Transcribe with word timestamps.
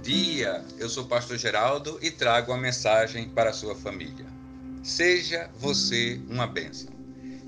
dia, 0.00 0.64
eu 0.78 0.88
sou 0.88 1.04
o 1.04 1.06
pastor 1.06 1.38
Geraldo 1.38 1.96
e 2.02 2.10
trago 2.10 2.50
uma 2.50 2.58
mensagem 2.58 3.28
para 3.28 3.50
a 3.50 3.52
sua 3.52 3.76
família. 3.76 4.26
Seja 4.82 5.48
você 5.56 6.20
uma 6.28 6.46
bênção. 6.46 6.90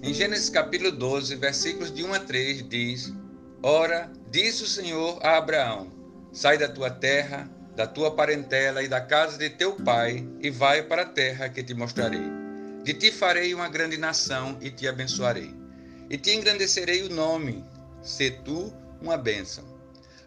Em 0.01 0.15
Gênesis 0.15 0.49
capítulo 0.49 0.93
12, 0.93 1.35
versículos 1.35 1.93
de 1.93 2.05
1 2.05 2.15
a 2.15 2.21
3 2.21 2.69
diz: 2.69 3.13
Ora, 3.61 4.09
disse 4.31 4.63
o 4.63 4.69
Senhor 4.69 5.19
a 5.21 5.37
Abraão: 5.37 5.91
Sai 6.33 6.57
da 6.59 6.69
tua 6.69 6.91
terra, 6.91 7.51
da 7.75 7.89
tua 7.89 8.13
parentela 8.13 8.85
e 8.85 8.89
da 8.89 9.01
casa 9.01 9.37
de 9.37 9.51
teu 9.51 9.73
pai 9.73 10.25
e 10.41 10.49
vai 10.49 10.83
para 10.83 11.03
a 11.03 11.07
terra 11.07 11.49
que 11.49 11.65
te 11.65 11.75
mostrarei. 11.75 12.23
De 12.85 12.95
ti 12.95 13.11
farei 13.11 13.53
uma 13.53 13.69
grande 13.69 13.97
nação 13.97 14.57
e 14.61 14.71
te 14.71 14.87
abençoarei. 14.87 15.53
E 16.09 16.17
te 16.17 16.31
engrandecerei 16.31 17.03
o 17.03 17.11
nome, 17.11 17.65
se 18.01 18.31
tu 18.31 18.73
uma 19.01 19.17
bênção. 19.17 19.72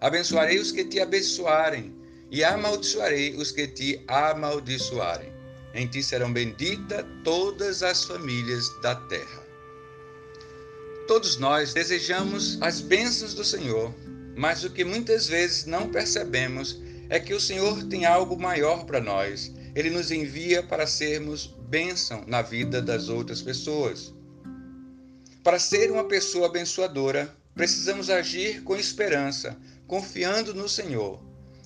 Abençoarei 0.05 0.59
os 0.59 0.71
que 0.71 0.85
te 0.85 0.99
abençoarem, 0.99 1.91
e 2.29 2.43
amaldiçoarei 2.43 3.35
os 3.37 3.51
que 3.51 3.67
te 3.67 4.03
amaldiçoarem. 4.07 5.33
Em 5.73 5.87
ti 5.87 6.03
serão 6.03 6.31
benditas 6.31 7.03
todas 7.23 7.81
as 7.81 8.03
famílias 8.03 8.69
da 8.83 8.93
terra. 8.93 9.43
Todos 11.07 11.37
nós 11.37 11.73
desejamos 11.73 12.61
as 12.61 12.81
bênçãos 12.81 13.33
do 13.33 13.43
Senhor, 13.43 13.91
mas 14.37 14.63
o 14.63 14.69
que 14.69 14.83
muitas 14.83 15.25
vezes 15.25 15.65
não 15.65 15.89
percebemos 15.89 16.79
é 17.09 17.19
que 17.19 17.33
o 17.33 17.41
Senhor 17.41 17.83
tem 17.85 18.05
algo 18.05 18.39
maior 18.39 18.85
para 18.85 19.01
nós. 19.01 19.51
Ele 19.73 19.89
nos 19.89 20.11
envia 20.11 20.61
para 20.61 20.85
sermos 20.85 21.47
bênção 21.67 22.23
na 22.27 22.43
vida 22.43 22.79
das 22.79 23.09
outras 23.09 23.41
pessoas. 23.41 24.13
Para 25.43 25.57
ser 25.57 25.89
uma 25.89 26.03
pessoa 26.03 26.45
abençoadora, 26.45 27.35
precisamos 27.55 28.11
agir 28.11 28.61
com 28.61 28.75
esperança, 28.75 29.57
confiando 29.87 30.53
no 30.53 30.67
Senhor. 30.67 31.19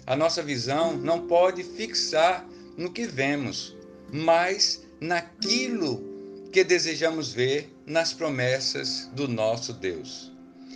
A 0.05 0.15
nossa 0.15 0.41
visão 0.41 0.97
não 0.97 1.27
pode 1.27 1.63
fixar 1.63 2.47
no 2.77 2.91
que 2.91 3.05
vemos, 3.05 3.75
mas 4.11 4.81
naquilo 4.99 6.03
que 6.51 6.63
desejamos 6.63 7.31
ver 7.31 7.71
nas 7.85 8.13
promessas 8.13 9.09
do 9.13 9.27
nosso 9.27 9.73
Deus. 9.73 10.31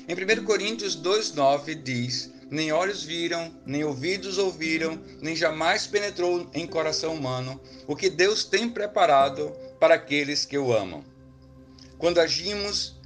Em 0.08 0.14
1 0.14 0.44
Coríntios 0.44 0.95
2,9 0.95 1.81
diz: 1.81 2.31
Nem 2.52 2.71
olhos 2.71 3.03
viram, 3.03 3.52
nem 3.66 3.83
ouvidos 3.83 4.38
ouviram, 4.38 4.99
nem 5.21 5.36
jamais 5.36 5.88
penetrou 5.88 6.49
em 6.53 6.67
coração 6.67 7.16
humano 7.16 7.59
o 7.88 7.95
que 7.95 8.09
Deus 8.09 8.44
tem 8.44 8.69
preparado 8.69 9.52
para 9.80 9.95
aqueles 9.95 10.45
que 10.45 10.58
o 10.58 10.73
amam. 10.73 11.03
Quando 11.97 12.19
agimos 12.19 12.99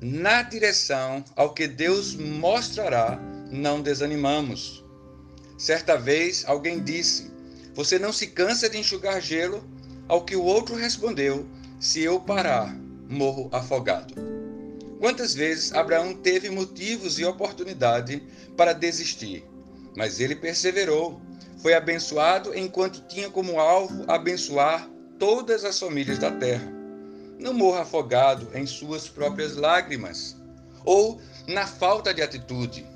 na 0.00 0.42
direção 0.42 1.22
ao 1.36 1.52
que 1.52 1.68
Deus 1.68 2.14
mostrará, 2.14 3.20
não 3.50 3.82
desanimamos. 3.82 4.84
Certa 5.58 5.96
vez 5.96 6.44
alguém 6.46 6.82
disse: 6.82 7.30
Você 7.74 7.98
não 7.98 8.12
se 8.12 8.28
cansa 8.28 8.68
de 8.68 8.78
enxugar 8.78 9.20
gelo? 9.20 9.62
Ao 10.08 10.24
que 10.24 10.36
o 10.36 10.42
outro 10.42 10.74
respondeu: 10.74 11.46
Se 11.78 12.00
eu 12.00 12.20
parar, 12.20 12.74
morro 13.08 13.48
afogado. 13.52 14.14
Quantas 14.98 15.34
vezes 15.34 15.72
Abraão 15.72 16.14
teve 16.14 16.50
motivos 16.50 17.18
e 17.18 17.24
oportunidade 17.24 18.22
para 18.56 18.72
desistir, 18.72 19.44
mas 19.96 20.20
ele 20.20 20.36
perseverou. 20.36 21.20
Foi 21.62 21.74
abençoado 21.74 22.56
enquanto 22.56 23.06
tinha 23.06 23.28
como 23.28 23.60
alvo 23.60 24.04
abençoar 24.10 24.88
todas 25.18 25.64
as 25.64 25.78
famílias 25.78 26.18
da 26.18 26.30
terra. 26.30 26.72
Não 27.38 27.52
morra 27.52 27.82
afogado 27.82 28.48
em 28.54 28.66
suas 28.66 29.08
próprias 29.08 29.56
lágrimas 29.56 30.36
ou 30.84 31.20
na 31.46 31.66
falta 31.66 32.14
de 32.14 32.22
atitude. 32.22 32.86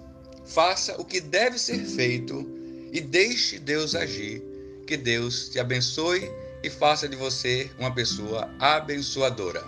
Faça 0.47 1.01
o 1.01 1.05
que 1.05 1.21
deve 1.21 1.59
ser 1.59 1.85
feito 1.85 2.47
e 2.93 3.01
deixe 3.01 3.59
Deus 3.59 3.95
agir. 3.95 4.43
Que 4.87 4.97
Deus 4.97 5.49
te 5.49 5.59
abençoe 5.59 6.31
e 6.63 6.71
faça 6.71 7.09
de 7.09 7.17
você 7.17 7.71
uma 7.79 7.95
pessoa 7.95 8.49
abençoadora. 8.59 9.65